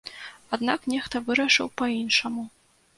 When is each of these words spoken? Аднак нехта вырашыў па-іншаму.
Аднак 0.57 0.89
нехта 0.95 1.23
вырашыў 1.29 1.73
па-іншаму. 1.85 2.51